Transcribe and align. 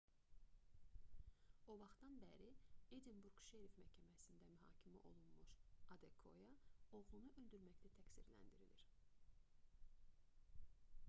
o 1.71 1.75
vaxtdan 1.81 2.15
bəri 2.23 2.47
edinburq 2.97 3.43
şeriff 3.49 3.75
məhkəməsində 3.83 4.49
mühakimə 4.55 5.03
olunmuş 5.11 5.45
adekoya 5.97 6.49
oğlunu 7.01 7.37
öldürməkdə 7.43 7.93
təqsirləndirilir 7.99 8.85